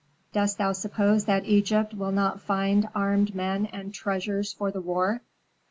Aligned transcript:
Dost 0.33 0.57
thou 0.57 0.71
suppose 0.71 1.25
that 1.25 1.45
Egypt 1.45 1.93
will 1.93 2.11
not 2.11 2.41
find 2.41 2.89
armed 2.95 3.35
men 3.35 3.67
and 3.67 3.93
treasures 3.93 4.51
for 4.51 4.71
the 4.71 4.81
war? 4.81 5.21